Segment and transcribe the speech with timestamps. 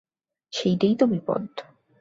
[0.53, 1.43] সেইটেই তো বিপদ।